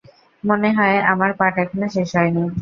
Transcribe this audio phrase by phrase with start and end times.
[0.43, 2.43] মনে হয় আমার পাঠ এখনো শেষ হয়নি!